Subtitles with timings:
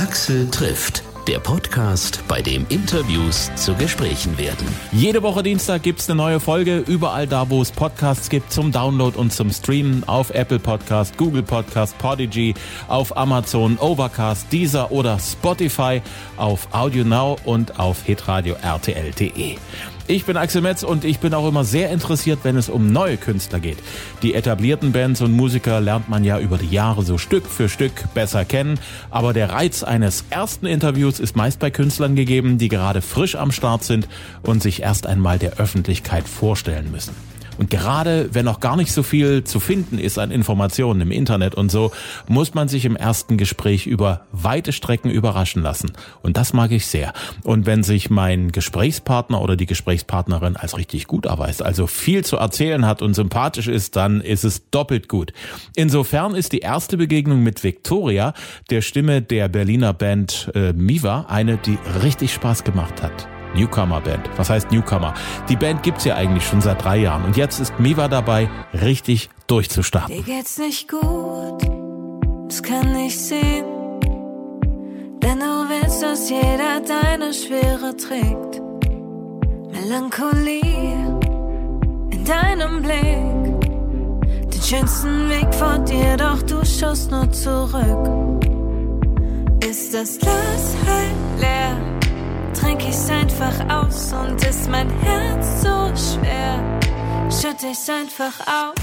[0.00, 1.02] Axel trifft.
[1.28, 4.66] Der Podcast, bei dem Interviews zu Gesprächen werden.
[4.92, 9.18] Jede Woche Dienstag gibt's eine neue Folge, überall da, wo es Podcasts gibt, zum Download
[9.18, 12.54] und zum Streamen, auf Apple Podcast, Google Podcast, Podigy,
[12.88, 16.00] auf Amazon, Overcast, Deezer oder Spotify,
[16.38, 19.58] auf Audio Now und auf hitradio rtl.de.
[20.10, 23.16] Ich bin Axel Metz und ich bin auch immer sehr interessiert, wenn es um neue
[23.16, 23.78] Künstler geht.
[24.22, 27.92] Die etablierten Bands und Musiker lernt man ja über die Jahre so Stück für Stück
[28.12, 28.80] besser kennen.
[29.12, 33.52] Aber der Reiz eines ersten Interviews ist meist bei Künstlern gegeben, die gerade frisch am
[33.52, 34.08] Start sind
[34.42, 37.14] und sich erst einmal der Öffentlichkeit vorstellen müssen.
[37.60, 41.54] Und gerade wenn noch gar nicht so viel zu finden ist an Informationen im Internet
[41.54, 41.92] und so,
[42.26, 45.92] muss man sich im ersten Gespräch über weite Strecken überraschen lassen.
[46.22, 47.12] Und das mag ich sehr.
[47.42, 52.38] Und wenn sich mein Gesprächspartner oder die Gesprächspartnerin als richtig gut erweist, also viel zu
[52.38, 55.34] erzählen hat und sympathisch ist, dann ist es doppelt gut.
[55.76, 58.32] Insofern ist die erste Begegnung mit Victoria,
[58.70, 63.28] der Stimme der Berliner Band äh, Miva, eine, die richtig Spaß gemacht hat.
[63.54, 64.28] Newcomer Band.
[64.36, 65.14] Was heißt Newcomer?
[65.48, 69.30] Die Band gibt's ja eigentlich schon seit drei Jahren und jetzt ist Miva dabei, richtig
[69.46, 70.14] durchzustarten.
[70.14, 71.62] Dir geht's nicht gut,
[72.48, 73.64] das kann ich sehen.
[75.22, 78.62] Denn du willst, dass jeder deine Schwere trägt.
[79.70, 81.20] Melancholie
[82.10, 83.50] in deinem Blick.
[84.50, 88.40] Den schönsten Weg vor dir, doch du schaust nur zurück.
[89.68, 91.76] Ist das Glas halb leer?
[92.54, 96.58] Trink ich's einfach aus und ist mein Herz so schwer,
[97.30, 98.74] schütt ich's einfach aus.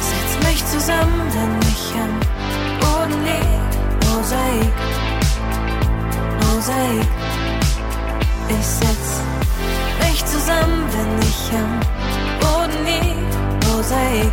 [0.00, 2.20] Setz mich zusammen, wenn ich am
[2.80, 3.70] Boden lieg,
[4.08, 4.78] Mosaik,
[6.40, 7.08] Mosaik.
[8.48, 9.20] Ich setz
[10.00, 11.80] mich zusammen, wenn ich am
[12.40, 14.32] Boden lieg, Mosaik,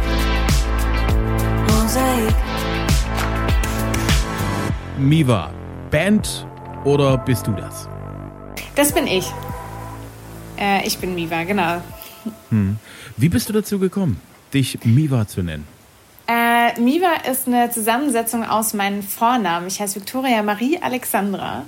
[1.68, 2.36] Mosaik.
[4.98, 5.52] Miva,
[5.92, 6.48] Band
[6.84, 7.88] oder bist du das?
[8.76, 9.32] Das bin ich.
[10.60, 11.82] Äh, ich bin Miva, genau.
[12.50, 12.78] Hm.
[13.16, 14.20] Wie bist du dazu gekommen,
[14.54, 15.66] dich Miva zu nennen?
[16.28, 19.68] Äh, Miva ist eine Zusammensetzung aus meinen Vornamen.
[19.68, 21.64] Ich heiße Victoria Marie Alexandra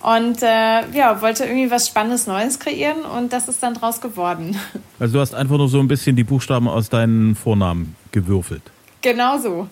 [0.00, 4.56] und äh, ja, wollte irgendwie was Spannendes Neues kreieren und das ist dann draus geworden.
[4.98, 8.62] Also du hast einfach nur so ein bisschen die Buchstaben aus deinen Vornamen gewürfelt.
[9.00, 9.68] Genau so.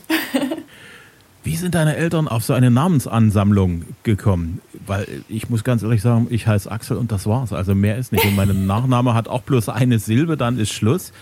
[1.46, 4.60] Wie sind deine Eltern auf so eine Namensansammlung gekommen?
[4.84, 7.52] Weil ich muss ganz ehrlich sagen, ich heiße Axel und das war's.
[7.52, 8.24] Also mehr ist nicht.
[8.24, 11.12] Und mein Nachname hat auch bloß eine Silbe, dann ist Schluss.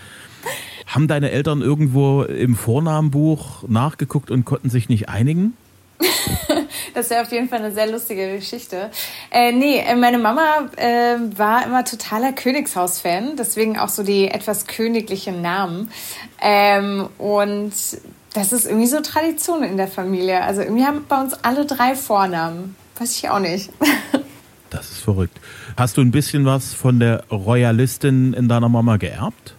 [0.87, 5.55] Haben deine Eltern irgendwo im Vornamenbuch nachgeguckt und konnten sich nicht einigen?
[6.95, 8.89] das wäre auf jeden Fall eine sehr lustige Geschichte.
[9.29, 14.65] Äh, nee, äh, meine Mama äh, war immer totaler Königshaus-Fan, deswegen auch so die etwas
[14.65, 15.91] königlichen Namen.
[16.41, 17.73] Ähm, und
[18.35, 20.43] das ist irgendwie so Tradition in der Familie.
[20.43, 22.75] Also irgendwie haben bei uns alle drei Vornamen.
[22.99, 23.71] Weiß ich auch nicht.
[24.71, 25.39] Das ist verrückt.
[25.77, 29.53] Hast du ein bisschen was von der Royalistin in deiner Mama geerbt?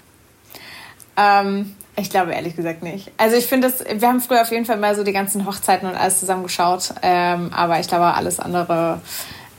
[1.17, 3.13] Ähm, ich glaube ehrlich gesagt nicht.
[3.17, 5.89] Also ich finde das, wir haben früher auf jeden Fall mal so die ganzen Hochzeiten
[5.89, 6.93] und alles zusammen geschaut.
[7.01, 9.01] Ähm, aber ich glaube, alles andere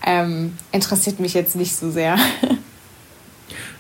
[0.05, 2.17] ähm, interessiert mich jetzt nicht so sehr.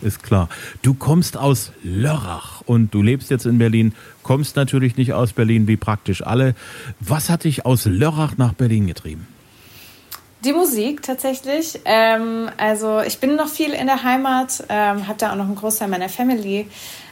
[0.01, 0.49] ist klar.
[0.81, 3.93] Du kommst aus Lörrach und du lebst jetzt in Berlin,
[4.23, 6.55] kommst natürlich nicht aus Berlin wie praktisch alle.
[6.99, 9.27] Was hat dich aus Lörrach nach Berlin getrieben?
[10.45, 11.79] Die Musik tatsächlich.
[11.85, 15.55] Ähm, also ich bin noch viel in der Heimat, ähm, habe da auch noch einen
[15.55, 16.67] Großteil meiner Family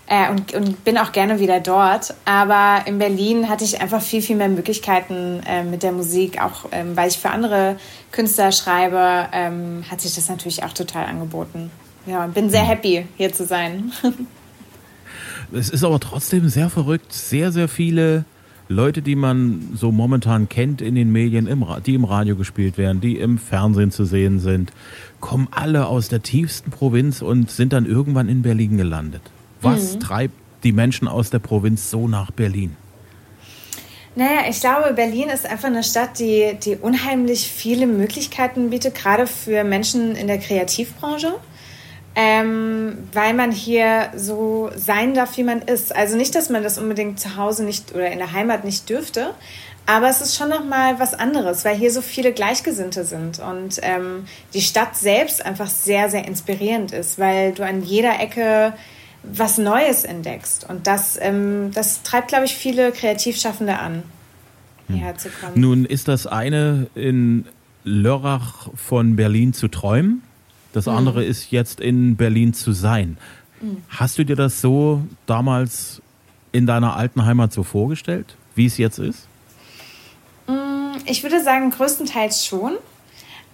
[0.07, 2.13] äh, und, und, bin auch gerne wieder dort.
[2.25, 6.39] Aber in Berlin hatte ich einfach viel, viel mehr Möglichkeiten äh, mit der Musik.
[6.39, 7.77] Auch ähm, weil ich für andere
[8.11, 11.71] Künstler schreibe, ähm, hat sich das natürlich auch total angeboten
[12.05, 13.91] ja, bin sehr happy, hier zu sein.
[15.53, 17.13] es ist aber trotzdem sehr verrückt.
[17.13, 18.25] Sehr, sehr viele
[18.67, 21.47] Leute, die man so momentan kennt in den Medien,
[21.85, 24.71] die im Radio gespielt werden, die im Fernsehen zu sehen sind,
[25.19, 29.21] kommen alle aus der tiefsten Provinz und sind dann irgendwann in Berlin gelandet.
[29.61, 29.99] Was mhm.
[29.99, 32.75] treibt die Menschen aus der Provinz so nach Berlin?
[34.15, 39.27] Naja, ich glaube, Berlin ist einfach eine Stadt, die, die unheimlich viele Möglichkeiten bietet, gerade
[39.27, 41.35] für Menschen in der Kreativbranche
[42.15, 45.93] ähm, weil man hier so sein darf, wie man ist.
[45.93, 49.33] Also nicht, dass man das unbedingt zu Hause nicht oder in der Heimat nicht dürfte,
[49.85, 53.79] aber es ist schon noch mal was anderes, weil hier so viele Gleichgesinnte sind und
[53.83, 58.73] ähm, die Stadt selbst einfach sehr, sehr inspirierend ist, weil du an jeder Ecke
[59.21, 64.03] was Neues entdeckst und das, ähm, das treibt, glaube ich, viele Kreativschaffende an,
[64.87, 64.95] hm.
[64.95, 65.53] hierher zu kommen.
[65.55, 67.45] Nun ist das eine in
[67.83, 70.23] Lörrach von Berlin zu träumen
[70.75, 70.93] das mhm.
[70.93, 73.17] andere ist jetzt in Berlin zu sein.
[73.61, 73.83] Mhm.
[73.89, 76.01] Hast du dir das so damals
[76.51, 79.27] in deiner alten Heimat so vorgestellt, wie es jetzt ist?
[80.47, 82.73] Mm, ich würde sagen, größtenteils schon.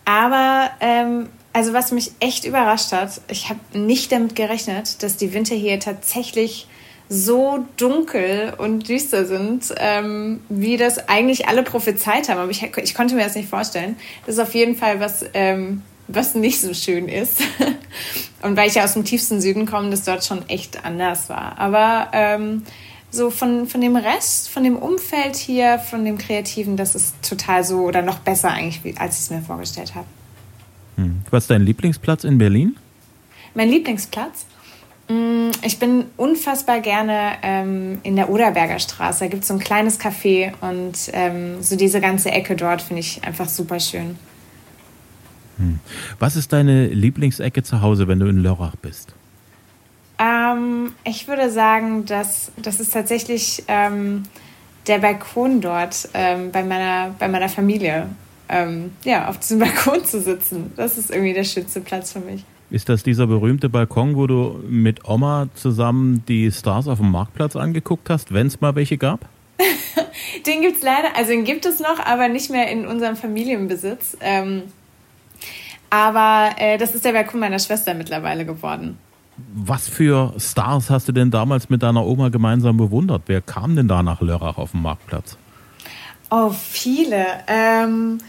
[0.05, 5.33] Aber ähm, also was mich echt überrascht hat, ich habe nicht damit gerechnet, dass die
[5.33, 6.67] Winter hier tatsächlich
[7.09, 12.39] so dunkel und düster sind, ähm, wie das eigentlich alle prophezeit haben.
[12.39, 13.97] Aber ich, ich konnte mir das nicht vorstellen.
[14.25, 15.81] Das ist auf jeden Fall was, ähm,
[16.13, 17.41] was nicht so schön ist.
[18.41, 21.57] und weil ich ja aus dem tiefsten Süden komme, das dort schon echt anders war.
[21.57, 22.63] Aber ähm,
[23.11, 27.63] so von, von dem Rest, von dem Umfeld hier, von dem Kreativen, das ist total
[27.63, 30.07] so oder noch besser eigentlich, als ich es mir vorgestellt habe.
[30.95, 31.21] Hm.
[31.29, 32.77] Was ist dein Lieblingsplatz in Berlin?
[33.53, 34.45] Mein Lieblingsplatz?
[35.09, 39.25] Mm, ich bin unfassbar gerne ähm, in der Oderberger Straße.
[39.25, 43.01] Da gibt es so ein kleines Café und ähm, so diese ganze Ecke dort finde
[43.01, 44.17] ich einfach super schön.
[45.61, 45.79] Hm.
[46.19, 49.13] Was ist deine Lieblingsecke zu Hause, wenn du in Lörrach bist?
[50.19, 54.23] Ähm, ich würde sagen, dass das ist tatsächlich ähm,
[54.87, 58.07] der Balkon dort ähm, bei, meiner, bei meiner Familie.
[58.49, 60.73] Ähm, ja, auf diesem Balkon zu sitzen.
[60.75, 62.43] Das ist irgendwie der schönste Platz für mich.
[62.69, 67.55] Ist das dieser berühmte Balkon, wo du mit Oma zusammen die Stars auf dem Marktplatz
[67.55, 69.27] angeguckt hast, wenn es mal welche gab?
[70.45, 74.17] den gibt es leider, also den gibt es noch, aber nicht mehr in unserem Familienbesitz.
[74.21, 74.63] Ähm,
[75.91, 78.97] aber äh, das ist der Balkon meiner Schwester mittlerweile geworden.
[79.53, 83.23] Was für Stars hast du denn damals mit deiner Oma gemeinsam bewundert?
[83.27, 85.37] Wer kam denn da nach Lörrach auf dem Marktplatz?
[86.29, 87.25] Oh, viele.
[87.47, 88.19] Ähm,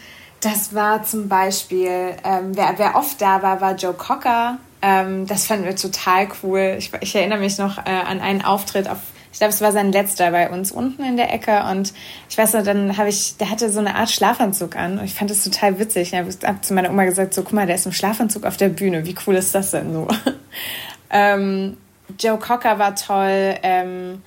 [0.41, 4.59] das war zum Beispiel, ähm, wer, wer oft da war, war Joe Cocker.
[4.81, 6.77] Ähm, das fanden wir total cool.
[6.79, 8.99] Ich, ich erinnere mich noch äh, an einen Auftritt auf,
[9.33, 11.65] ich glaube, es war sein letzter bei uns unten in der Ecke.
[11.71, 11.95] Und
[12.29, 14.99] ich weiß noch, dann habe ich, der hatte so eine Art Schlafanzug an.
[14.99, 16.13] Und ich fand das total witzig.
[16.13, 18.69] Ich habe zu meiner Oma gesagt, so, guck mal, der ist im Schlafanzug auf der
[18.69, 19.07] Bühne.
[19.07, 20.09] Wie cool ist das denn so?
[21.15, 21.77] Ähm,
[22.19, 23.55] Joe Cocker war toll.
[23.63, 24.23] Ähm,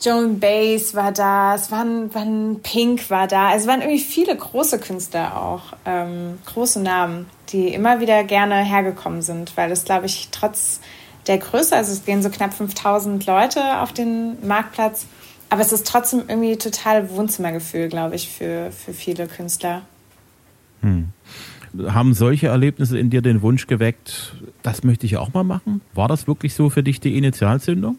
[0.00, 1.54] Joan Baez war da.
[1.54, 3.48] Es waren, waren Pink war da.
[3.48, 5.74] Also es waren irgendwie viele große Künstler auch.
[5.84, 10.80] Ähm, große Namen, die immer wieder gerne hergekommen sind, weil es, glaube ich, trotz
[11.26, 15.06] der Größe, also es gehen so knapp 5000 Leute auf den Marktplatz,
[15.50, 19.82] aber es ist trotzdem irgendwie total Wohnzimmergefühl, glaube ich, für, für viele Künstler.
[20.80, 21.10] Hm.
[21.86, 25.80] Haben solche Erlebnisse in dir den Wunsch geweckt, das möchte ich auch mal machen?
[25.94, 27.98] War das wirklich so für dich die Initialzündung?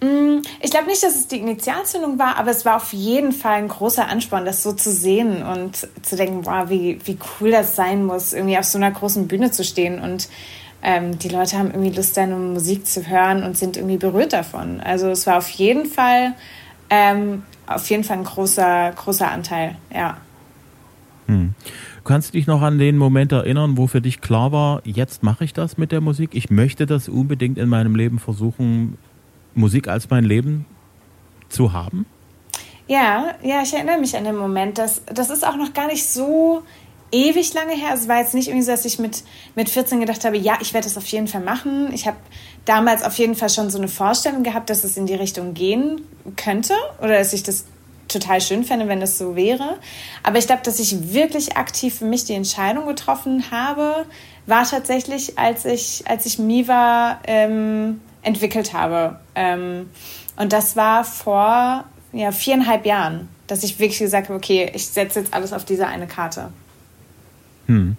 [0.00, 3.54] Mm, ich glaube nicht, dass es die Initialzündung war, aber es war auf jeden Fall
[3.54, 7.76] ein großer Ansporn, das so zu sehen und zu denken, wow, wie, wie cool das
[7.76, 10.28] sein muss, irgendwie auf so einer großen Bühne zu stehen und
[10.82, 14.80] ähm, die Leute haben irgendwie Lust, deine Musik zu hören und sind irgendwie berührt davon.
[14.80, 16.34] Also es war auf jeden Fall,
[16.88, 20.16] ähm, auf jeden Fall ein großer, großer Anteil, ja.
[21.26, 21.54] Hm.
[22.04, 25.44] Kannst du dich noch an den Moment erinnern, wo für dich klar war, jetzt mache
[25.44, 26.30] ich das mit der Musik?
[26.32, 28.96] Ich möchte das unbedingt in meinem Leben versuchen,
[29.54, 30.64] Musik als mein Leben
[31.48, 32.06] zu haben?
[32.86, 34.78] Ja, ja, ich erinnere mich an den Moment.
[34.78, 36.62] Das, das ist auch noch gar nicht so
[37.12, 37.90] ewig lange her.
[37.94, 39.24] Es war jetzt nicht irgendwie so, dass ich mit,
[39.54, 41.92] mit 14 gedacht habe, ja, ich werde das auf jeden Fall machen.
[41.92, 42.16] Ich habe
[42.64, 46.02] damals auf jeden Fall schon so eine Vorstellung gehabt, dass es in die Richtung gehen
[46.36, 47.64] könnte oder dass ich das
[48.08, 49.78] total schön fände, wenn das so wäre.
[50.22, 54.06] Aber ich glaube, dass ich wirklich aktiv für mich die Entscheidung getroffen habe,
[54.46, 59.20] war tatsächlich, als ich, als ich Miva ähm, entwickelt habe.
[59.34, 59.90] Ähm,
[60.36, 65.20] und das war vor ja, viereinhalb Jahren, dass ich wirklich gesagt habe, okay, ich setze
[65.20, 66.50] jetzt alles auf diese eine Karte.
[67.70, 67.96] Hm.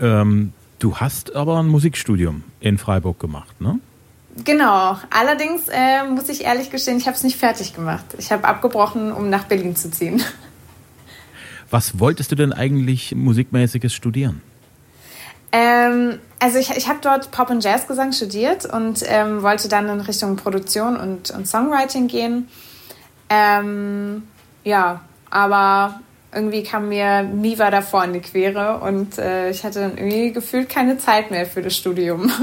[0.00, 3.78] Ähm, du hast aber ein Musikstudium in Freiburg gemacht, ne?
[4.44, 4.98] Genau.
[5.10, 8.04] Allerdings äh, muss ich ehrlich gestehen, ich habe es nicht fertig gemacht.
[8.18, 10.22] Ich habe abgebrochen, um nach Berlin zu ziehen.
[11.70, 14.42] Was wolltest du denn eigentlich musikmäßiges studieren?
[15.52, 20.00] Ähm, also ich, ich habe dort Pop- und Jazzgesang studiert und ähm, wollte dann in
[20.00, 22.48] Richtung Produktion und, und Songwriting gehen.
[23.28, 24.24] Ähm,
[24.64, 26.00] ja, aber
[26.34, 30.68] irgendwie kam mir Miva davor in die Quere und äh, ich hatte dann irgendwie gefühlt
[30.68, 32.30] keine Zeit mehr für das Studium.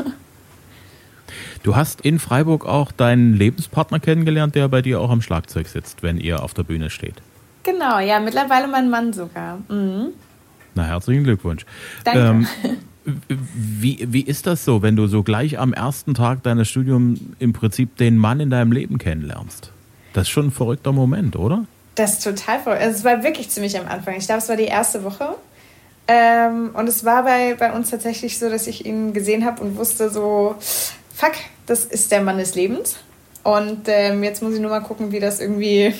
[1.62, 6.04] Du hast in Freiburg auch deinen Lebenspartner kennengelernt, der bei dir auch am Schlagzeug sitzt,
[6.04, 7.16] wenn ihr auf der Bühne steht.
[7.64, 9.58] Genau, ja, mittlerweile mein Mann sogar.
[9.68, 10.14] Mhm.
[10.76, 11.66] Na, herzlichen Glückwunsch.
[12.06, 12.20] Danke.
[12.22, 12.48] Ähm,
[13.54, 17.52] wie, wie ist das so, wenn du so gleich am ersten Tag deines Studiums im
[17.52, 19.74] Prinzip den Mann in deinem Leben kennenlernst?
[20.14, 21.66] Das ist schon ein verrückter Moment, oder?
[22.00, 22.82] Das ist total verrückt.
[22.82, 24.16] Also es war wirklich ziemlich am Anfang.
[24.16, 25.36] Ich glaube, es war die erste Woche.
[26.08, 29.76] Ähm, und es war bei, bei uns tatsächlich so, dass ich ihn gesehen habe und
[29.76, 30.56] wusste so,
[31.14, 31.34] fuck,
[31.66, 33.00] das ist der Mann des Lebens.
[33.44, 35.94] Und ähm, jetzt muss ich nur mal gucken, wie das irgendwie.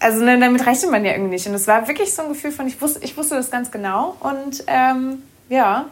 [0.00, 1.46] Also ne, damit rechnet man ja irgendwie nicht.
[1.46, 4.16] Und es war wirklich so ein Gefühl von, ich wusste, ich wusste das ganz genau.
[4.20, 5.86] Und ähm, ja,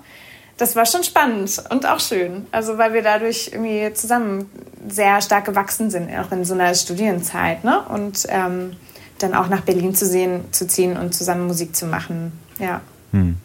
[0.59, 2.47] das war schon spannend und auch schön.
[2.53, 4.51] Also weil wir dadurch irgendwie zusammen
[4.87, 7.65] sehr stark gewachsen sind, auch in so einer Studienzeit.
[7.65, 7.81] Ne?
[7.89, 8.77] Und ähm,
[9.19, 12.33] dann auch nach Berlin zu sehen, zu ziehen und zusammen Musik zu machen.
[12.59, 12.81] Ja.
[13.13, 13.37] Hm.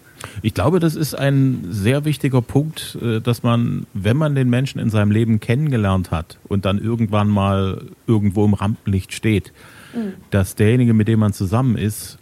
[0.42, 4.80] Ich glaube, das ist ein sehr wichtiger Punkt, äh, dass man, wenn man den Menschen
[4.80, 9.54] in seinem Leben kennengelernt hat und dann irgendwann mal irgendwo im Rampenlicht steht,
[9.94, 10.14] mhm.
[10.30, 12.18] dass derjenige, mit dem man zusammen ist,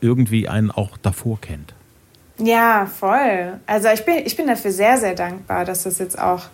[0.00, 1.74] irgendwie einen auch davor kennt.
[2.38, 3.58] Ja, voll.
[3.66, 6.48] Also ich bin, ich bin dafür sehr, sehr dankbar, dass das jetzt auch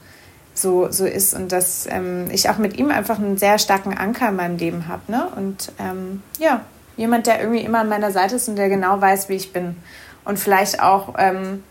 [0.61, 4.29] so, so ist und dass ähm, ich auch mit ihm einfach einen sehr starken Anker
[4.29, 5.03] in meinem Leben habe.
[5.11, 5.29] Ne?
[5.37, 6.63] Und ähm, ja,
[6.97, 9.77] jemand, der irgendwie immer an meiner Seite ist und der genau weiß, wie ich bin.
[10.25, 11.63] Und vielleicht auch, ähm,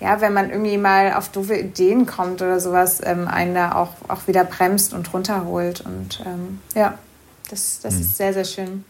[0.00, 3.92] ja, wenn man irgendwie mal auf doofe Ideen kommt oder sowas, ähm, einen da auch,
[4.08, 5.82] auch wieder bremst und runterholt.
[5.82, 6.98] Und ähm, ja,
[7.50, 8.00] das, das mhm.
[8.00, 8.84] ist sehr, sehr schön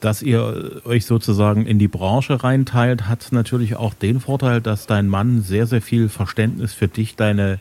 [0.00, 5.08] dass ihr euch sozusagen in die Branche reinteilt, hat natürlich auch den Vorteil, dass dein
[5.08, 7.60] Mann sehr, sehr viel Verständnis für dich, deine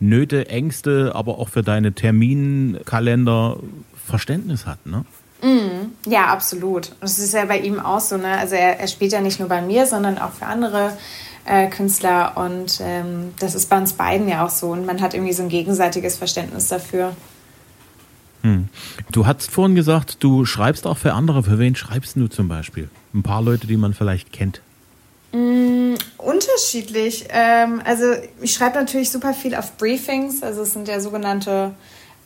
[0.00, 3.58] Nöte, Ängste, aber auch für deine Terminkalender
[4.06, 5.04] Verständnis hat, ne?
[5.42, 6.92] Mm, ja, absolut.
[7.00, 8.38] Das ist ja bei ihm auch so, ne?
[8.38, 10.92] Also er, er spielt ja nicht nur bei mir, sondern auch für andere
[11.44, 15.14] äh, Künstler und ähm, das ist bei uns beiden ja auch so und man hat
[15.14, 17.14] irgendwie so ein gegenseitiges Verständnis dafür.
[18.42, 18.68] Hm.
[19.12, 21.42] Du hast vorhin gesagt, du schreibst auch für andere.
[21.42, 22.88] Für wen schreibst du zum Beispiel?
[23.14, 24.62] Ein paar Leute, die man vielleicht kennt.
[25.32, 27.26] Mm, unterschiedlich.
[27.30, 28.04] Ähm, also
[28.40, 30.42] ich schreibe natürlich super viel auf Briefings.
[30.42, 31.72] Also es sind ja sogenannte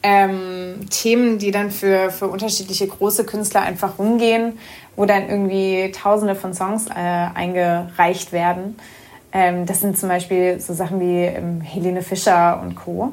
[0.02, 4.58] ähm, Themen, die dann für, für unterschiedliche große Künstler einfach rumgehen,
[4.96, 8.76] wo dann irgendwie tausende von Songs äh, eingereicht werden.
[9.32, 13.12] Ähm, das sind zum Beispiel so Sachen wie ähm, Helene Fischer und Co.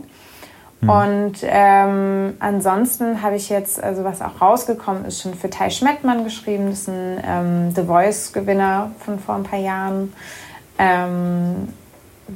[0.81, 0.89] Mhm.
[0.89, 6.23] Und ähm, ansonsten habe ich jetzt, also was auch rausgekommen ist, schon für Tai Schmettmann
[6.23, 6.67] geschrieben.
[6.67, 10.13] Das ist ein ähm, The Voice-Gewinner von vor ein paar Jahren.
[10.77, 11.69] Ähm,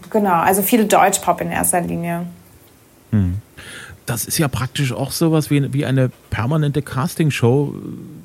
[0.09, 2.27] genau, also viel Deutschpop in erster Linie.
[3.11, 3.39] Mhm.
[4.05, 7.73] Das ist ja praktisch auch sowas wie, wie eine permanente Castingshow,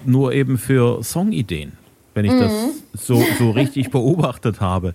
[0.05, 1.73] nur eben für Songideen
[2.15, 2.41] wenn ich mhm.
[2.41, 4.95] das so, so richtig beobachtet habe.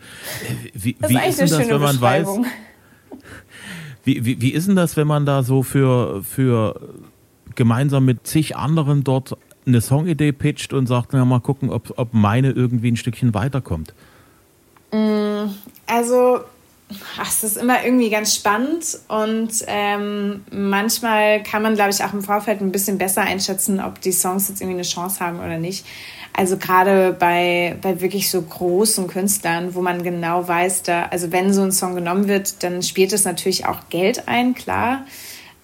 [0.74, 2.28] Wie, wie ist, ist denn das, wenn man weiß,
[4.06, 6.80] wie, wie, wie ist denn das, wenn man da so für, für
[7.56, 12.14] gemeinsam mit zig anderen dort eine Songidee pitcht und sagt, na mal gucken, ob, ob
[12.14, 13.94] meine irgendwie ein Stückchen weiterkommt?
[14.92, 15.50] Mm,
[15.88, 16.42] also,
[17.18, 22.14] ach, es ist immer irgendwie ganz spannend und ähm, manchmal kann man, glaube ich, auch
[22.14, 25.58] im Vorfeld ein bisschen besser einschätzen, ob die Songs jetzt irgendwie eine Chance haben oder
[25.58, 25.86] nicht.
[26.34, 31.54] Also gerade bei, bei wirklich so großen Künstlern, wo man genau weiß, da, also wenn
[31.54, 35.06] so ein Song genommen wird, dann spielt es natürlich auch Geld ein, klar.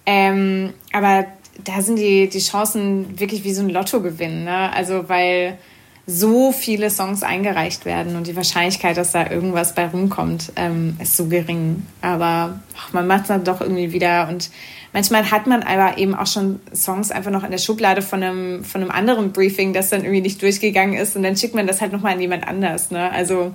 [0.05, 1.25] Ähm, aber
[1.63, 4.73] da sind die, die Chancen wirklich wie so ein Lottogewinn, ne?
[4.73, 5.57] Also weil
[6.07, 11.15] so viele Songs eingereicht werden und die Wahrscheinlichkeit, dass da irgendwas bei rumkommt, ähm, ist
[11.15, 11.85] so gering.
[12.01, 14.49] Aber ach, man macht es dann doch irgendwie wieder und
[14.93, 18.63] manchmal hat man aber eben auch schon Songs einfach noch in der Schublade von einem,
[18.63, 21.81] von einem anderen Briefing, das dann irgendwie nicht durchgegangen ist und dann schickt man das
[21.81, 22.91] halt nochmal an jemand anders.
[22.91, 23.11] Ne?
[23.11, 23.53] Also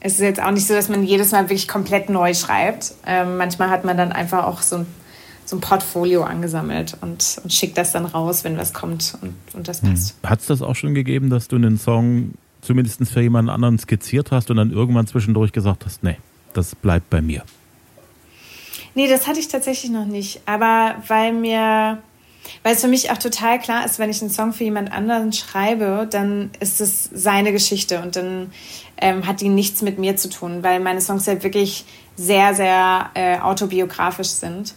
[0.00, 2.94] es ist jetzt auch nicht so, dass man jedes Mal wirklich komplett neu schreibt.
[3.06, 4.86] Ähm, manchmal hat man dann einfach auch so ein,
[5.44, 9.68] so ein Portfolio angesammelt und, und schickt das dann raus, wenn was kommt und, und
[9.68, 9.90] das hm.
[9.90, 10.14] passt.
[10.22, 10.30] Hm.
[10.30, 14.30] Hat es das auch schon gegeben, dass du einen Song zumindest für jemanden anderen skizziert
[14.30, 16.16] hast und dann irgendwann zwischendurch gesagt hast, nee,
[16.52, 17.42] das bleibt bei mir?
[18.94, 20.40] Nee, das hatte ich tatsächlich noch nicht.
[20.46, 21.98] Aber weil mir,
[22.62, 25.32] weil es für mich auch total klar ist, wenn ich einen Song für jemand anderen
[25.32, 28.52] schreibe, dann ist es seine Geschichte und dann
[28.96, 31.84] ähm, hat die nichts mit mir zu tun, weil meine Songs ja wirklich
[32.16, 34.74] sehr, sehr äh, autobiografisch sind.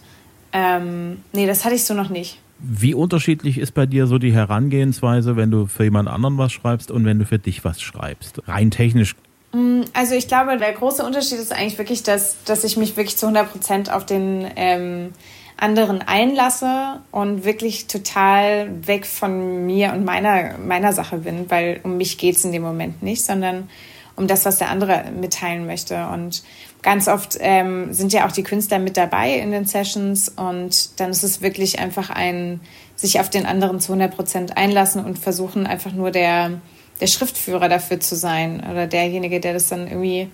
[0.54, 2.38] Ähm, nee, das hatte ich so noch nicht.
[2.60, 6.90] Wie unterschiedlich ist bei dir so die Herangehensweise, wenn du für jemand anderen was schreibst
[6.90, 8.40] und wenn du für dich was schreibst?
[8.46, 9.16] Rein technisch
[9.54, 13.16] Mm, also ich glaube, der große Unterschied ist eigentlich wirklich, dass, dass ich mich wirklich
[13.16, 15.12] zu 100 Prozent auf den ähm,
[15.56, 21.96] anderen einlasse und wirklich total weg von mir und meiner, meiner Sache bin, weil um
[21.96, 23.68] mich geht es in dem Moment nicht, sondern
[24.16, 26.08] um das, was der andere mitteilen möchte.
[26.08, 26.42] Und
[26.84, 31.10] ganz oft ähm, sind ja auch die Künstler mit dabei in den Sessions und dann
[31.10, 32.60] ist es wirklich einfach ein
[32.94, 36.60] sich auf den anderen zu 100 Prozent einlassen und versuchen einfach nur der
[37.00, 40.28] der Schriftführer dafür zu sein oder derjenige, der das dann irgendwie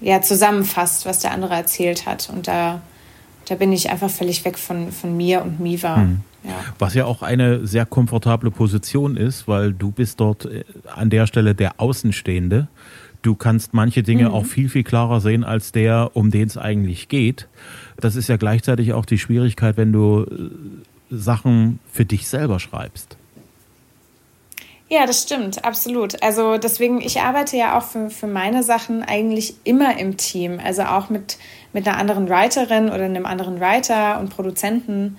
[0.00, 2.28] ja, zusammenfasst, was der andere erzählt hat.
[2.30, 2.82] Und da,
[3.46, 5.96] da bin ich einfach völlig weg von, von mir und Miva.
[5.96, 6.20] Hm.
[6.44, 6.52] Ja.
[6.78, 10.64] Was ja auch eine sehr komfortable Position ist, weil du bist dort äh,
[10.94, 12.68] an der Stelle der Außenstehende.
[13.26, 14.34] Du kannst manche Dinge mhm.
[14.36, 17.48] auch viel, viel klarer sehen als der, um den es eigentlich geht.
[18.00, 20.50] Das ist ja gleichzeitig auch die Schwierigkeit, wenn du äh,
[21.10, 23.16] Sachen für dich selber schreibst.
[24.88, 26.22] Ja, das stimmt, absolut.
[26.22, 30.60] Also deswegen, ich arbeite ja auch für, für meine Sachen eigentlich immer im Team.
[30.62, 31.36] Also auch mit,
[31.72, 35.16] mit einer anderen Writerin oder einem anderen Writer und Produzenten.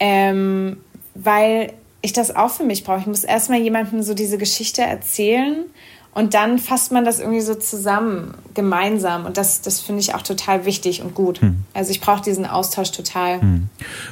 [0.00, 0.78] Ähm,
[1.14, 2.98] weil ich das auch für mich brauche.
[2.98, 5.66] Ich muss erstmal jemandem so diese Geschichte erzählen
[6.14, 9.26] und dann fasst man das irgendwie so zusammen, gemeinsam.
[9.26, 11.40] Und das, das finde ich auch total wichtig und gut.
[11.40, 11.64] Hm.
[11.74, 13.40] Also ich brauche diesen Austausch total.
[13.40, 13.68] Hm.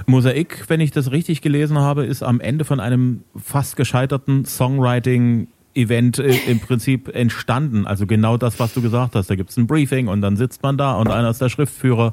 [0.07, 5.47] Mosaik, wenn ich das richtig gelesen habe, ist am Ende von einem fast gescheiterten Songwriting
[5.75, 7.87] Event äh, im Prinzip entstanden.
[7.87, 9.31] Also genau das, was du gesagt hast.
[9.31, 12.13] Da gibt es ein Briefing und dann sitzt man da und einer ist der Schriftführer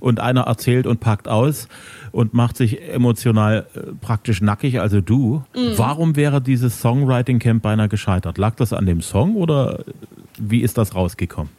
[0.00, 1.68] und einer erzählt und packt aus
[2.12, 5.42] und macht sich emotional äh, praktisch nackig, also du.
[5.54, 5.72] Mhm.
[5.76, 8.38] Warum wäre dieses Songwriting Camp beinahe gescheitert?
[8.38, 9.84] Lag das an dem Song oder
[10.38, 11.50] wie ist das rausgekommen?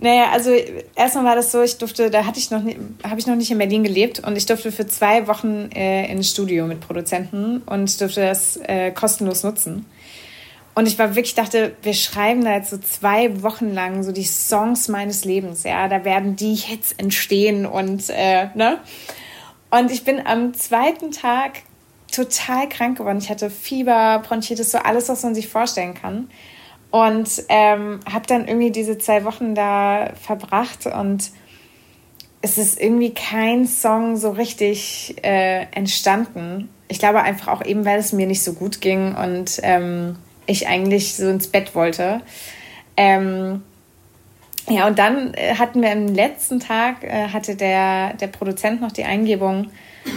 [0.00, 0.50] Naja, also
[0.94, 2.62] erstmal war das so, ich durfte, da hatte ich noch
[3.02, 6.30] habe ich noch nicht in Berlin gelebt und ich durfte für zwei Wochen äh, ins
[6.30, 9.86] Studio mit Produzenten und durfte das äh, kostenlos nutzen.
[10.78, 14.22] Und ich war wirklich, dachte, wir schreiben da jetzt so zwei Wochen lang so die
[14.22, 18.78] Songs meines Lebens, ja, da werden die Hits entstehen und, äh, ne?
[19.72, 21.62] Und ich bin am zweiten Tag
[22.12, 23.18] total krank geworden.
[23.18, 26.30] Ich hatte Fieber, Bronchitis, so alles, was man sich vorstellen kann.
[26.92, 31.32] Und ähm, habe dann irgendwie diese zwei Wochen da verbracht und
[32.40, 36.68] es ist irgendwie kein Song so richtig äh, entstanden.
[36.86, 40.14] Ich glaube einfach auch eben, weil es mir nicht so gut ging und ähm,
[40.48, 42.20] ich eigentlich so ins Bett wollte.
[42.96, 43.62] Ähm,
[44.68, 48.92] ja, und dann äh, hatten wir am letzten Tag, äh, hatte der, der Produzent noch
[48.92, 49.70] die Eingebung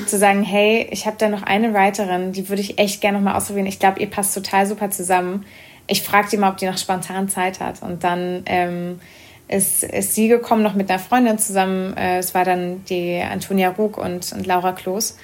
[0.08, 3.36] zu sagen, hey, ich habe da noch eine Writerin, die würde ich echt gerne nochmal
[3.36, 3.68] ausprobieren.
[3.68, 5.46] Ich glaube, ihr passt total super zusammen.
[5.88, 7.82] Ich frage die mal, ob die noch spontan Zeit hat.
[7.82, 9.00] Und dann ähm,
[9.48, 11.96] ist, ist sie gekommen, noch mit einer Freundin zusammen.
[11.98, 15.18] Äh, es war dann die Antonia Rug und, und Laura Kloß.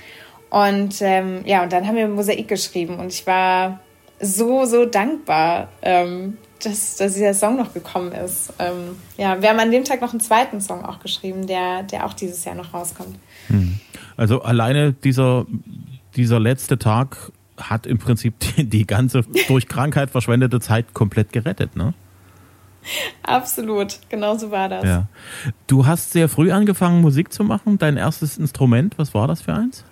[0.50, 3.00] Und ähm, ja, und dann haben wir Mosaik geschrieben.
[3.00, 3.80] Und ich war
[4.20, 8.54] so, so dankbar, ähm, dass, dass dieser Song noch gekommen ist.
[8.60, 12.06] Ähm, ja, wir haben an dem Tag noch einen zweiten Song auch geschrieben, der, der
[12.06, 13.18] auch dieses Jahr noch rauskommt.
[13.48, 13.80] Hm.
[14.16, 15.46] Also alleine dieser,
[16.16, 21.76] dieser letzte Tag hat im Prinzip die, die ganze durch Krankheit verschwendete Zeit komplett gerettet,
[21.76, 21.94] ne?
[23.24, 24.86] Absolut, genau so war das.
[24.86, 25.08] Ja.
[25.68, 27.78] Du hast sehr früh angefangen, Musik zu machen.
[27.78, 29.84] Dein erstes Instrument, was war das für eins?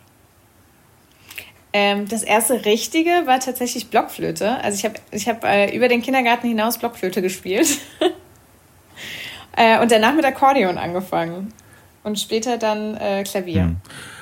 [1.77, 4.63] Ähm, das erste richtige war tatsächlich Blockflöte.
[4.63, 7.79] Also ich habe ich hab, äh, über den Kindergarten hinaus Blockflöte gespielt.
[9.57, 11.53] äh, und danach mit Akkordeon angefangen.
[12.05, 13.63] Und später dann äh, Klavier.
[13.63, 13.75] Hm.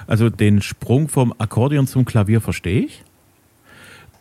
[0.08, 3.04] Also den Sprung vom Akkordeon zum Klavier verstehe ich.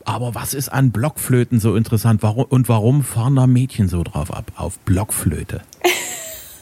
[0.05, 2.23] Aber was ist an Blockflöten so interessant?
[2.23, 5.63] Warum, und warum fahren da Mädchen so drauf ab, auf Blockflöte?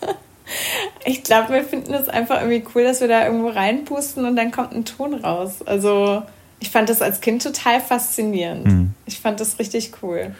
[1.05, 4.53] ich glaube, wir finden es einfach irgendwie cool, dass wir da irgendwo reinpusten und dann
[4.53, 5.63] kommt ein Ton raus.
[5.63, 6.23] Also
[6.61, 8.67] ich fand das als Kind total faszinierend.
[8.67, 8.95] Mhm.
[9.07, 10.33] Ich fand das richtig cool.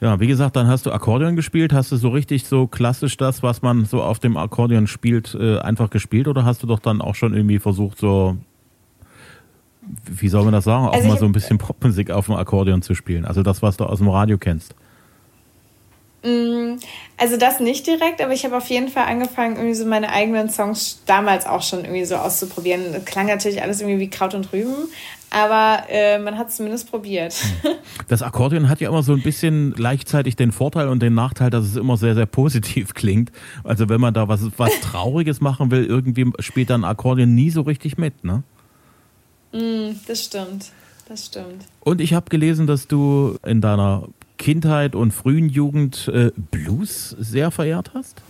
[0.00, 1.72] Ja, wie gesagt, dann hast du Akkordeon gespielt.
[1.72, 5.58] Hast du so richtig so klassisch das, was man so auf dem Akkordeon spielt, äh,
[5.58, 6.28] einfach gespielt?
[6.28, 8.36] Oder hast du doch dann auch schon irgendwie versucht, so,
[10.06, 12.82] wie soll man das sagen, auch also mal so ein bisschen Popmusik auf dem Akkordeon
[12.82, 13.24] zu spielen?
[13.24, 14.74] Also das, was du aus dem Radio kennst.
[16.24, 16.78] Mm,
[17.18, 20.48] also das nicht direkt, aber ich habe auf jeden Fall angefangen, irgendwie so meine eigenen
[20.48, 22.92] Songs damals auch schon irgendwie so auszuprobieren.
[22.94, 24.88] Das klang natürlich alles irgendwie wie Kraut und Rüben,
[25.30, 27.34] aber äh, man hat es zumindest probiert.
[27.62, 27.72] Hm.
[28.08, 31.64] Das Akkordeon hat ja immer so ein bisschen gleichzeitig den Vorteil und den Nachteil, dass
[31.64, 33.30] es immer sehr, sehr positiv klingt.
[33.62, 37.62] Also wenn man da was, was Trauriges machen will, irgendwie spielt dann Akkordeon nie so
[37.62, 38.42] richtig mit, ne?
[39.52, 40.70] Mm, das stimmt.
[41.08, 41.64] Das stimmt.
[41.80, 44.08] Und ich habe gelesen, dass du in deiner
[44.44, 48.20] Kindheit und frühen Jugend äh, Blues sehr verehrt hast?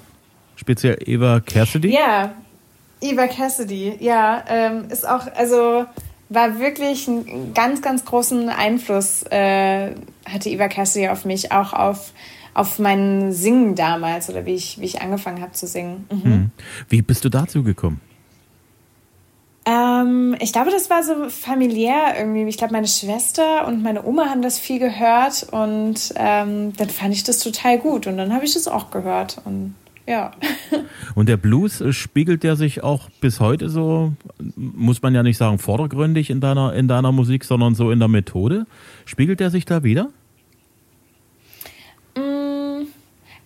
[0.54, 1.92] Speziell Eva Cassidy?
[1.92, 2.32] Ja,
[3.00, 5.86] Eva Cassidy, ja, ähm, ist auch, also
[6.28, 9.90] war wirklich einen ganz, ganz großen Einfluss, äh,
[10.24, 12.12] hatte Eva Cassidy auf mich, auch auf,
[12.54, 16.06] auf mein Singen damals oder wie ich, wie ich angefangen habe zu singen.
[16.12, 16.22] Mhm.
[16.22, 16.50] Hm.
[16.88, 18.00] Wie bist du dazu gekommen?
[19.66, 22.44] Ähm, ich glaube, das war so familiär irgendwie.
[22.44, 27.14] Ich glaube, meine Schwester und meine Oma haben das viel gehört und ähm, dann fand
[27.14, 29.74] ich das total gut und dann habe ich das auch gehört und
[30.06, 30.32] ja.
[31.14, 34.12] Und der Blues spiegelt der sich auch bis heute so,
[34.54, 38.08] muss man ja nicht sagen vordergründig in deiner, in deiner Musik, sondern so in der
[38.08, 38.66] Methode.
[39.06, 40.10] Spiegelt der sich da wieder?
[42.16, 42.86] Mm,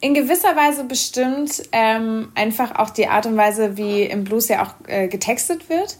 [0.00, 4.66] in gewisser Weise bestimmt ähm, einfach auch die Art und Weise, wie im Blues ja
[4.66, 5.98] auch äh, getextet wird.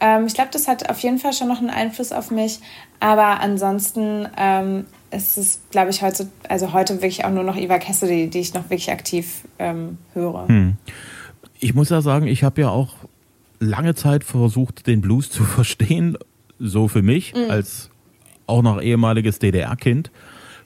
[0.00, 2.60] Ähm, ich glaube, das hat auf jeden Fall schon noch einen Einfluss auf mich.
[3.00, 7.78] Aber ansonsten ähm, ist es, glaube ich, heute, also heute wirklich auch nur noch Eva
[7.78, 10.48] Cassidy, die ich noch wirklich aktiv ähm, höre.
[10.48, 10.76] Hm.
[11.60, 12.94] Ich muss ja sagen, ich habe ja auch
[13.60, 16.16] lange Zeit versucht, den Blues zu verstehen.
[16.60, 17.50] So für mich, mhm.
[17.50, 17.88] als
[18.48, 20.10] auch noch ehemaliges DDR-Kind.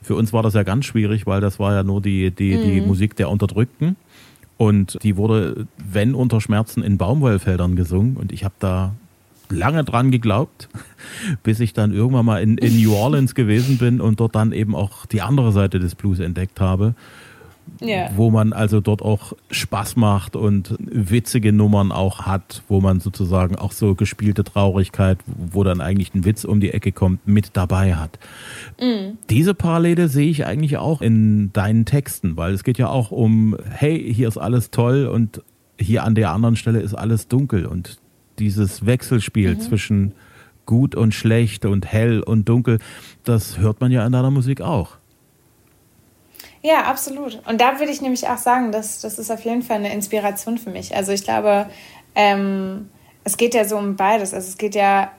[0.01, 2.63] Für uns war das ja ganz schwierig, weil das war ja nur die, die, mhm.
[2.63, 3.95] die Musik der Unterdrückten.
[4.57, 8.17] Und die wurde, wenn unter Schmerzen, in Baumwollfeldern gesungen.
[8.17, 8.95] Und ich habe da
[9.53, 10.69] lange dran geglaubt,
[11.43, 14.75] bis ich dann irgendwann mal in, in New Orleans gewesen bin und dort dann eben
[14.75, 16.95] auch die andere Seite des Blues entdeckt habe.
[17.81, 18.11] Yeah.
[18.15, 23.55] Wo man also dort auch Spaß macht und witzige Nummern auch hat, wo man sozusagen
[23.55, 27.95] auch so gespielte Traurigkeit, wo dann eigentlich ein Witz um die Ecke kommt, mit dabei
[27.95, 28.19] hat.
[28.81, 29.17] Mm.
[29.29, 33.55] Diese Parallele sehe ich eigentlich auch in deinen Texten, weil es geht ja auch um,
[33.69, 35.41] hey, hier ist alles toll und
[35.79, 37.97] hier an der anderen Stelle ist alles dunkel und
[38.39, 39.61] dieses Wechselspiel mhm.
[39.61, 40.15] zwischen
[40.65, 42.79] gut und schlecht und hell und dunkel,
[43.23, 44.97] das hört man ja in deiner Musik auch.
[46.61, 47.41] Ja, absolut.
[47.45, 50.57] Und da würde ich nämlich auch sagen, dass das ist auf jeden Fall eine Inspiration
[50.57, 50.95] für mich.
[50.95, 51.69] Also ich glaube,
[52.15, 52.89] ähm,
[53.25, 54.33] es geht ja so um beides.
[54.33, 55.11] Also es geht ja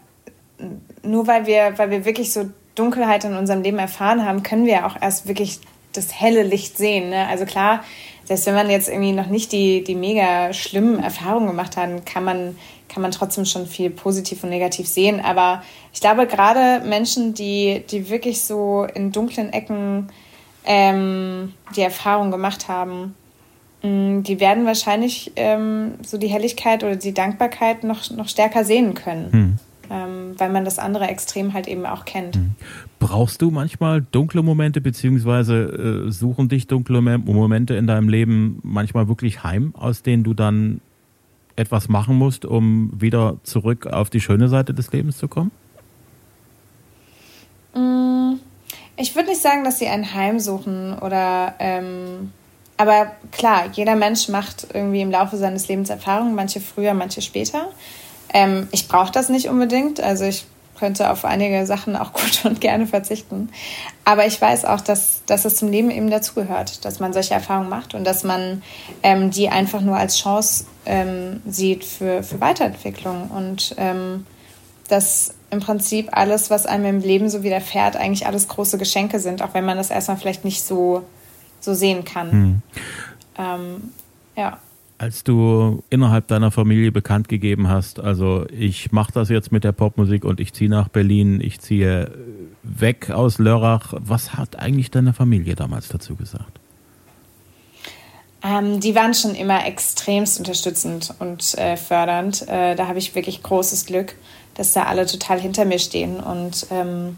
[1.03, 4.87] nur weil wir, weil wir wirklich so Dunkelheit in unserem Leben erfahren haben, können wir
[4.87, 5.61] auch erst wirklich
[5.93, 7.11] das helle Licht sehen.
[7.11, 7.27] Ne?
[7.29, 7.85] Also klar,
[8.25, 12.25] selbst wenn man jetzt irgendwie noch nicht die, die mega schlimmen Erfahrungen gemacht hat, kann
[12.25, 12.57] man,
[12.95, 15.21] kann man trotzdem schon viel positiv und negativ sehen.
[15.21, 20.07] Aber ich glaube, gerade Menschen, die, die wirklich so in dunklen Ecken
[20.65, 23.17] ähm, die Erfahrung gemacht haben,
[23.83, 28.95] mm, die werden wahrscheinlich ähm, so die Helligkeit oder die Dankbarkeit noch, noch stärker sehen
[28.95, 29.33] können.
[29.33, 29.59] Hm
[29.91, 32.37] ähm, weil man das andere Extrem halt eben auch kennt.
[32.37, 32.53] Mhm.
[32.99, 39.09] Brauchst du manchmal dunkle Momente, beziehungsweise äh, suchen dich dunkle Momente in deinem Leben manchmal
[39.09, 40.81] wirklich heim, aus denen du dann
[41.57, 45.51] etwas machen musst, um wieder zurück auf die schöne Seite des Lebens zu kommen?
[47.75, 48.35] Mm,
[48.97, 51.55] ich würde nicht sagen, dass sie ein Heim suchen oder.
[51.59, 52.33] Ähm,
[52.77, 57.69] aber klar, jeder Mensch macht irgendwie im Laufe seines Lebens Erfahrungen, manche früher, manche später.
[58.33, 60.01] Ähm, ich brauche das nicht unbedingt.
[60.01, 60.45] Also ich
[60.77, 63.51] könnte auf einige Sachen auch gut und gerne verzichten.
[64.05, 67.69] Aber ich weiß auch, dass, dass es zum Leben eben dazugehört, dass man solche Erfahrungen
[67.69, 68.63] macht und dass man
[69.03, 74.27] ähm, die einfach nur als Chance ähm, sieht für, für Weiterentwicklung und ähm,
[74.89, 79.43] dass im Prinzip alles, was einem im Leben so widerfährt, eigentlich alles große Geschenke sind,
[79.43, 81.05] auch wenn man das erstmal vielleicht nicht so,
[81.61, 82.31] so sehen kann.
[82.33, 82.63] Hm.
[83.39, 83.93] Ähm,
[84.37, 84.59] ja
[84.99, 89.73] als du innerhalb deiner Familie bekannt gegeben hast, also ich mache das jetzt mit der
[89.73, 92.11] Popmusik und ich ziehe nach Berlin, ich ziehe
[92.63, 96.61] weg aus Lörrach, was hat eigentlich deine Familie damals dazu gesagt?
[98.45, 102.47] Ähm, die waren schon immer extremst unterstützend und äh, fördernd.
[102.47, 104.15] Äh, da habe ich wirklich großes Glück,
[104.55, 107.17] dass da alle total hinter mir stehen und ähm,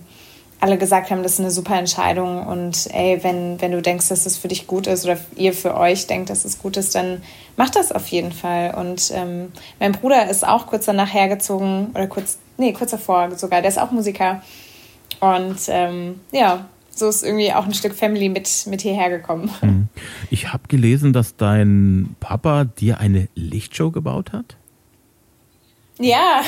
[0.61, 4.25] alle gesagt haben, das ist eine super Entscheidung und ey, wenn, wenn du denkst, dass
[4.25, 7.23] das für dich gut ist oder ihr für euch denkt, dass es gut ist, dann
[7.57, 8.75] macht das auf jeden Fall.
[8.75, 13.61] Und ähm, mein Bruder ist auch kurz danach hergezogen oder kurz, nee, kurz davor sogar,
[13.61, 14.43] der ist auch Musiker.
[15.21, 16.67] Und ähm, ja,
[16.99, 19.51] so ist irgendwie auch ein Stück Family mit, mit hierher gekommen.
[19.61, 19.89] Mhm.
[20.31, 24.57] Ich habe gelesen, dass dein Papa dir eine Lichtshow gebaut hat.
[25.99, 26.43] Ja,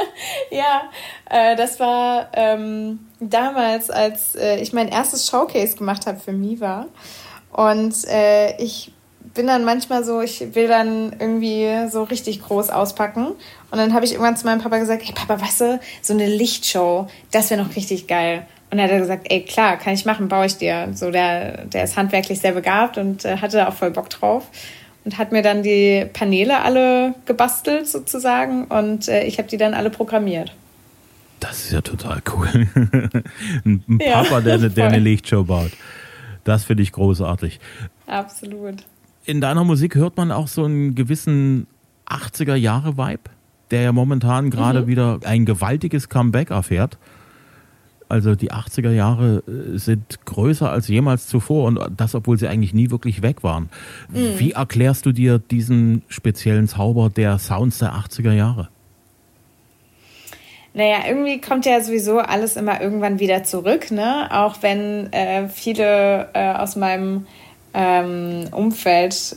[0.50, 0.90] ja,
[1.28, 6.86] äh, das war ähm, damals, als äh, ich mein erstes Showcase gemacht habe für Miva.
[7.52, 8.92] Und äh, ich
[9.34, 13.26] bin dann manchmal so, ich will dann irgendwie so richtig groß auspacken.
[13.70, 16.26] Und dann habe ich irgendwann zu meinem Papa gesagt, hey Papa, weißt du, so eine
[16.26, 18.46] Lichtshow, das wäre noch richtig geil.
[18.74, 20.88] Und er hat gesagt, ey klar, kann ich machen, baue ich dir.
[20.94, 24.48] So der, der ist handwerklich sehr begabt und äh, hatte auch voll Bock drauf
[25.04, 29.74] und hat mir dann die Paneele alle gebastelt sozusagen und äh, ich habe die dann
[29.74, 30.52] alle programmiert.
[31.38, 32.48] Das ist ja total cool.
[33.64, 35.70] Ein Papa, ja, der, der eine Lichtshow baut.
[36.42, 37.60] Das finde ich großartig.
[38.08, 38.82] Absolut.
[39.24, 41.68] In deiner Musik hört man auch so einen gewissen
[42.08, 43.30] 80er-Jahre-Vibe,
[43.70, 44.86] der ja momentan gerade mhm.
[44.88, 46.98] wieder ein gewaltiges Comeback erfährt.
[48.08, 52.74] Also die 80er Jahre äh, sind größer als jemals zuvor und das, obwohl sie eigentlich
[52.74, 53.70] nie wirklich weg waren.
[54.10, 54.38] Mhm.
[54.38, 58.68] Wie erklärst du dir diesen speziellen Zauber der Sounds der 80er Jahre?
[60.74, 64.28] Naja, irgendwie kommt ja sowieso alles immer irgendwann wieder zurück, ne?
[64.32, 67.26] Auch wenn äh, viele äh, aus meinem
[67.74, 69.36] ähm, Umfeld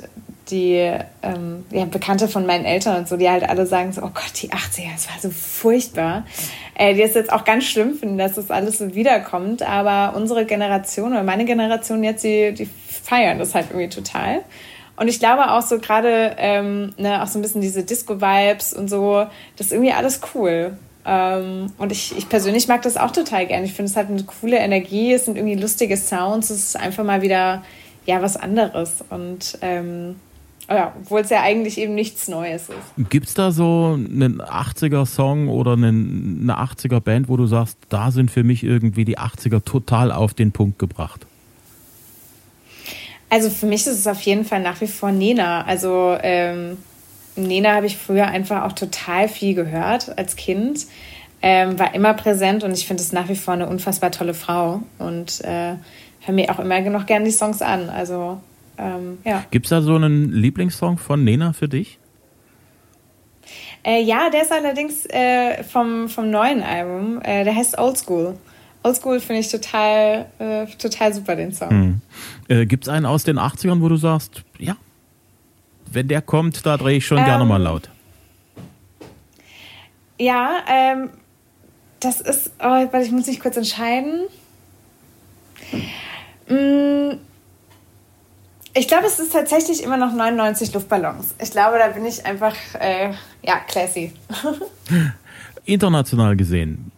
[0.49, 4.11] die ähm, ja, Bekannte von meinen Eltern und so, die halt alle sagen so, oh
[4.13, 6.25] Gott, die 80er, das war so furchtbar.
[6.75, 9.63] Äh, die es jetzt auch ganz schlimm finden, dass das alles so wiederkommt.
[9.63, 12.69] Aber unsere Generation oder meine Generation jetzt, die, die
[13.03, 14.41] feiern das halt irgendwie total.
[14.95, 18.89] Und ich glaube auch so gerade, ähm, ne, auch so ein bisschen diese Disco-Vibes und
[18.89, 20.77] so, das ist irgendwie alles cool.
[21.05, 23.65] Ähm, und ich, ich persönlich mag das auch total gerne.
[23.65, 27.03] Ich finde es halt eine coole Energie, es sind irgendwie lustige Sounds, es ist einfach
[27.03, 27.63] mal wieder
[28.05, 29.03] ja was anderes.
[29.09, 30.15] Und ähm,
[30.69, 33.09] ja, obwohl es ja eigentlich eben nichts Neues ist.
[33.09, 38.31] Gibt es da so einen 80er-Song oder einen, eine 80er-Band, wo du sagst, da sind
[38.31, 41.25] für mich irgendwie die 80er total auf den Punkt gebracht?
[43.29, 45.63] Also für mich ist es auf jeden Fall nach wie vor Nena.
[45.63, 46.77] Also ähm,
[47.35, 50.85] Nena habe ich früher einfach auch total viel gehört als Kind.
[51.41, 54.81] Ähm, war immer präsent und ich finde es nach wie vor eine unfassbar tolle Frau
[54.97, 55.75] und äh,
[56.21, 57.89] höre mir auch immer noch gerne die Songs an.
[57.89, 58.41] Also
[58.77, 59.43] ähm, ja.
[59.51, 61.99] Gibt es da so einen Lieblingssong von Nena für dich?
[63.83, 67.21] Äh, ja, der ist allerdings äh, vom, vom neuen Album.
[67.21, 68.37] Äh, der heißt Old School.
[68.83, 72.01] Old School finde ich total, äh, total super, den Song.
[72.49, 72.67] Hm.
[72.67, 74.77] Gibt es einen aus den 80ern, wo du sagst, ja,
[75.91, 77.89] wenn der kommt, da drehe ich schon ähm, gerne mal laut?
[80.19, 81.09] Ja, ähm,
[81.99, 84.27] das ist, oh, warte, ich muss mich kurz entscheiden.
[86.47, 87.17] Mm,
[88.77, 91.33] ich glaube, es ist tatsächlich immer noch 99 Luftballons.
[91.41, 93.11] Ich glaube, da bin ich einfach, äh,
[93.43, 94.13] ja, classy.
[95.65, 96.91] International gesehen,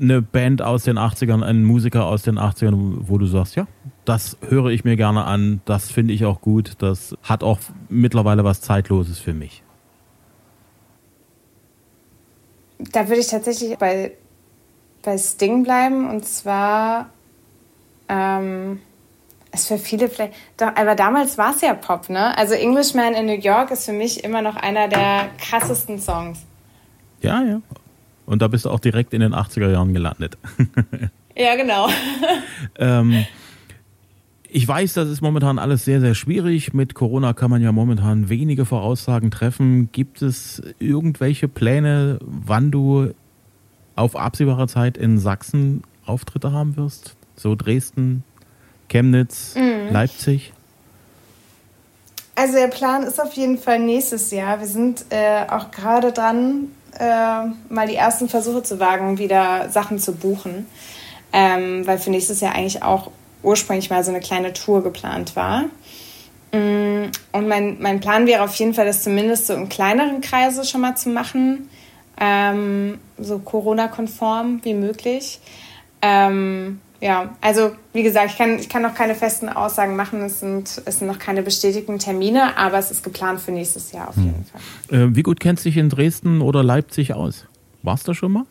[0.00, 3.66] eine Band aus den 80ern, ein Musiker aus den 80ern, wo du sagst, ja,
[4.04, 8.44] das höre ich mir gerne an, das finde ich auch gut, das hat auch mittlerweile
[8.44, 9.62] was Zeitloses für mich.
[12.78, 14.12] Da würde ich tatsächlich bei,
[15.02, 17.10] bei Sting bleiben und zwar
[18.08, 18.80] ähm,
[19.56, 22.36] ist für viele vielleicht, doch, aber damals war es ja Pop, ne?
[22.38, 26.44] Also Englishman in New York ist für mich immer noch einer der krassesten Songs.
[27.22, 27.60] Ja, ja.
[28.26, 30.36] Und da bist du auch direkt in den 80er Jahren gelandet.
[31.36, 31.88] ja, genau.
[32.78, 33.24] ähm,
[34.48, 36.72] ich weiß, das ist momentan alles sehr, sehr schwierig.
[36.72, 39.90] Mit Corona kann man ja momentan wenige Voraussagen treffen.
[39.92, 43.10] Gibt es irgendwelche Pläne, wann du
[43.96, 47.16] auf absehbare Zeit in Sachsen Auftritte haben wirst?
[47.36, 48.24] So Dresden,
[48.88, 49.92] Chemnitz, mhm.
[49.92, 50.52] Leipzig?
[52.34, 54.60] Also der Plan ist auf jeden Fall nächstes Jahr.
[54.60, 59.98] Wir sind äh, auch gerade dran, äh, mal die ersten Versuche zu wagen, wieder Sachen
[59.98, 60.66] zu buchen.
[61.32, 63.10] Ähm, weil für nächstes Jahr eigentlich auch
[63.42, 65.64] ursprünglich mal so eine kleine Tour geplant war.
[66.52, 70.64] Mm, und mein, mein Plan wäre auf jeden Fall, das zumindest so in kleineren Kreise
[70.64, 71.68] schon mal zu machen,
[72.20, 75.40] ähm, so Corona-konform wie möglich.
[76.02, 80.22] Ähm, ja, also wie gesagt, ich kann, ich kann noch keine festen Aussagen machen.
[80.22, 84.08] Es sind, es sind noch keine bestätigten Termine, aber es ist geplant für nächstes Jahr
[84.08, 84.44] auf jeden hm.
[84.44, 84.98] Fall.
[84.98, 87.46] Äh, wie gut kennst du dich in Dresden oder Leipzig aus?
[87.82, 88.44] Warst du schon mal?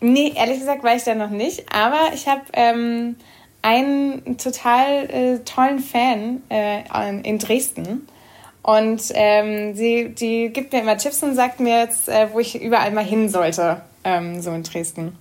[0.00, 3.16] Nee, ehrlich gesagt war ich da noch nicht, aber ich habe ähm,
[3.62, 6.82] einen total äh, tollen Fan äh,
[7.22, 8.06] in Dresden.
[8.62, 12.60] Und ähm, sie die gibt mir immer Tipps und sagt mir jetzt, äh, wo ich
[12.60, 15.16] überall mal hin sollte, ähm, so in Dresden.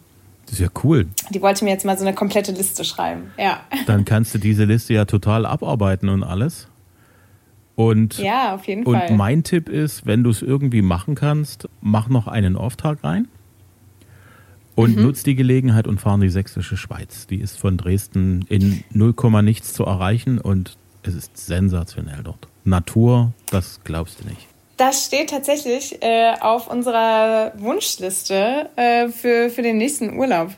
[0.54, 1.08] Das ist ja cool.
[1.32, 3.32] Die wollte mir jetzt mal so eine komplette Liste schreiben.
[3.40, 3.62] Ja.
[3.88, 6.68] Dann kannst du diese Liste ja total abarbeiten und alles.
[7.76, 9.10] Und, ja, auf jeden und Fall.
[9.10, 13.28] Und mein Tipp ist, wenn du es irgendwie machen kannst, mach noch einen Auftrag rein
[14.76, 15.02] und mhm.
[15.02, 17.26] nutzt die Gelegenheit und fahren die Sächsische Schweiz.
[17.26, 22.48] Die ist von Dresden in 0, nichts zu erreichen und es ist sensationell dort.
[22.64, 24.53] Natur, das glaubst du nicht.
[24.86, 30.50] Das steht tatsächlich äh, auf unserer Wunschliste äh, für, für den nächsten Urlaub.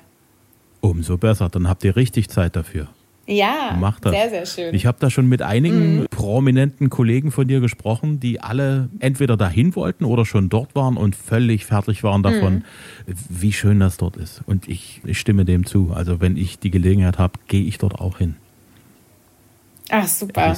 [0.81, 2.87] Umso besser, dann habt ihr richtig Zeit dafür.
[3.27, 4.13] Ja, Macht das.
[4.13, 4.73] sehr, sehr schön.
[4.73, 6.07] Ich habe da schon mit einigen mhm.
[6.09, 11.15] prominenten Kollegen von dir gesprochen, die alle entweder dahin wollten oder schon dort waren und
[11.15, 12.63] völlig fertig waren davon,
[13.05, 13.15] mhm.
[13.29, 14.41] wie schön das dort ist.
[14.47, 15.91] Und ich, ich stimme dem zu.
[15.93, 18.37] Also wenn ich die Gelegenheit habe, gehe ich dort auch hin.
[19.91, 20.55] Ach, super.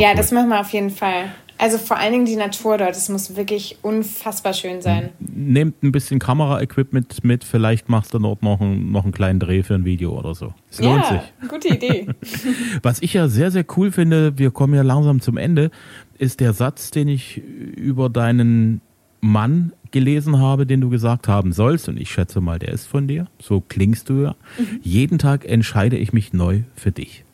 [0.00, 1.26] Ja, das machen wir auf jeden Fall.
[1.56, 5.10] Also vor allen Dingen die Natur dort, es muss wirklich unfassbar schön sein.
[5.20, 9.62] Nehmt ein bisschen Kameraequipment mit, vielleicht machst du dort noch, einen, noch einen kleinen Dreh
[9.62, 10.52] für ein Video oder so.
[10.70, 11.48] Es ja, lohnt sich.
[11.48, 12.08] gute Idee.
[12.82, 15.70] Was ich ja sehr, sehr cool finde, wir kommen ja langsam zum Ende,
[16.18, 18.80] ist der Satz, den ich über deinen
[19.20, 23.06] Mann gelesen habe, den du gesagt haben sollst, und ich schätze mal, der ist von
[23.06, 24.36] dir, so klingst du ja.
[24.58, 24.80] Mhm.
[24.82, 27.24] Jeden Tag entscheide ich mich neu für dich.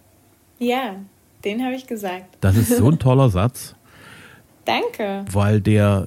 [0.59, 0.96] Ja,
[1.44, 2.37] den habe ich gesagt.
[2.42, 3.74] Das ist so ein toller Satz.
[4.64, 5.25] Danke.
[5.31, 6.07] Weil der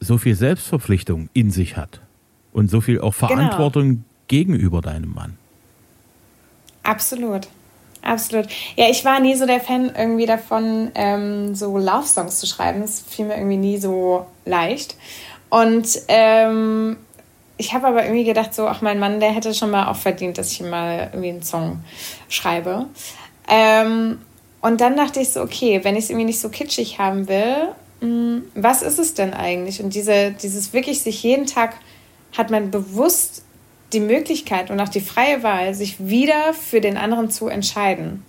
[0.00, 2.00] so viel Selbstverpflichtung in sich hat
[2.52, 3.28] und so viel auch genau.
[3.28, 4.02] Verantwortung genau.
[4.28, 5.38] gegenüber deinem Mann.
[6.82, 7.48] Absolut.
[8.02, 8.48] Absolut.
[8.74, 12.80] Ja, ich war nie so der Fan irgendwie davon, ähm, so Love-Songs zu schreiben.
[12.80, 14.96] Das fiel mir irgendwie nie so leicht.
[15.50, 16.96] Und ähm,
[17.58, 20.36] ich habe aber irgendwie gedacht, so, ach, mein Mann, der hätte schon mal auch verdient,
[20.36, 21.84] dass ich ihm mal irgendwie einen Song
[22.28, 22.86] schreibe.
[23.48, 24.18] Ähm,
[24.62, 27.68] und dann dachte ich so, okay, wenn ich es irgendwie nicht so kitschig haben will,
[28.00, 29.82] mm, was ist es denn eigentlich?
[29.82, 31.74] Und diese, dieses wirklich sich jeden Tag
[32.36, 33.44] hat man bewusst
[33.92, 38.24] die Möglichkeit und auch die freie Wahl, sich wieder für den anderen zu entscheiden.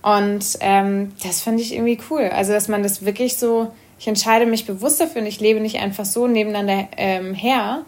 [0.00, 2.30] Und ähm, das fand ich irgendwie cool.
[2.32, 5.78] Also, dass man das wirklich so, ich entscheide mich bewusst dafür und ich lebe nicht
[5.78, 7.84] einfach so nebeneinander ähm, her,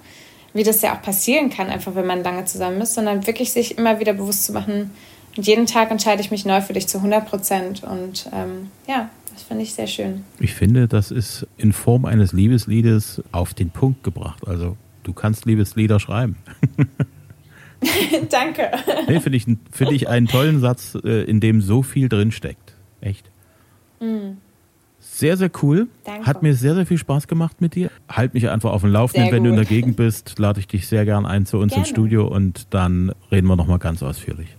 [0.52, 3.78] wie das ja auch passieren kann, einfach wenn man lange zusammen ist, sondern wirklich sich
[3.78, 4.90] immer wieder bewusst zu machen,
[5.36, 7.82] und jeden Tag entscheide ich mich neu für dich zu 100 Prozent.
[7.84, 10.24] Und ähm, ja, Das finde ich sehr schön.
[10.40, 14.46] Ich finde, das ist in Form eines Liebesliedes auf den Punkt gebracht.
[14.48, 16.36] Also du kannst Liebeslieder schreiben.
[18.30, 18.70] Danke.
[19.06, 22.74] Nee, finde ich, find ich einen tollen Satz, äh, in dem so viel drin steckt.
[23.00, 23.30] Echt.
[24.00, 24.38] Mm.
[25.00, 25.86] Sehr, sehr cool.
[26.04, 26.26] Danke.
[26.26, 27.90] Hat mir sehr, sehr viel Spaß gemacht mit dir.
[28.08, 29.30] Halt mich einfach auf dem Laufenden.
[29.30, 29.64] Wenn du in der.
[29.64, 31.84] Gegend bist, lade ich dich sehr gern ein zu uns Gerne.
[31.84, 34.56] ins Studio und dann reden wir nochmal ganz ausführlich.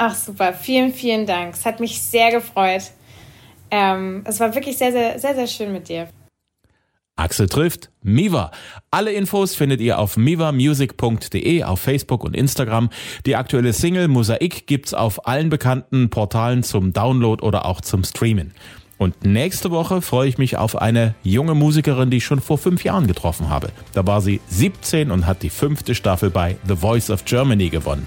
[0.00, 1.54] Ach super, vielen, vielen Dank.
[1.54, 2.92] Es hat mich sehr gefreut.
[3.68, 6.08] Ähm, es war wirklich sehr, sehr, sehr, sehr schön mit dir.
[7.16, 8.52] Axel trifft Miva.
[8.92, 12.90] Alle Infos findet ihr auf mivamusic.de, auf Facebook und Instagram.
[13.26, 18.54] Die aktuelle Single Mosaik gibt's auf allen bekannten Portalen zum Download oder auch zum Streamen.
[18.98, 22.84] Und nächste Woche freue ich mich auf eine junge Musikerin, die ich schon vor fünf
[22.84, 23.70] Jahren getroffen habe.
[23.94, 28.06] Da war sie 17 und hat die fünfte Staffel bei The Voice of Germany gewonnen.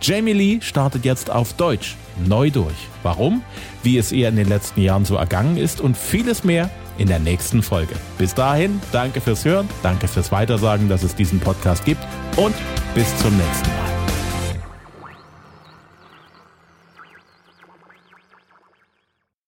[0.00, 2.74] Jamie Lee startet jetzt auf Deutsch neu durch.
[3.02, 3.42] Warum?
[3.82, 7.18] Wie es ihr in den letzten Jahren so ergangen ist und vieles mehr in der
[7.18, 7.94] nächsten Folge.
[8.18, 12.00] Bis dahin, danke fürs Hören, danke fürs Weitersagen, dass es diesen Podcast gibt
[12.36, 12.54] und
[12.94, 13.95] bis zum nächsten Mal.